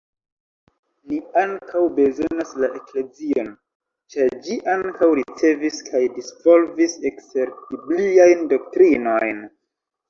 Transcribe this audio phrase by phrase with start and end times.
[1.09, 3.53] Ni ankaŭ bezonas la eklezion,
[4.15, 9.49] ĉar ĝi ankaŭ ricevis kaj disvolvis ekster-bibliajn doktrinojn.